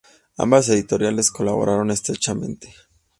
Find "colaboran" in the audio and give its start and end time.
1.29-1.91